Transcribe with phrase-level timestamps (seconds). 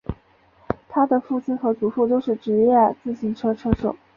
[0.89, 3.95] 他的父亲和祖父都是职业自行车车手。